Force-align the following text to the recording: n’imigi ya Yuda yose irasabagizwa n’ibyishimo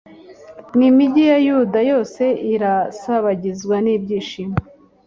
n’imigi 0.77 1.23
ya 1.31 1.37
Yuda 1.47 1.79
yose 1.91 2.23
irasabagizwa 2.53 3.75
n’ibyishimo 3.85 4.57